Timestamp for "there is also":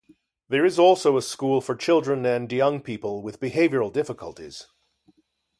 0.49-1.15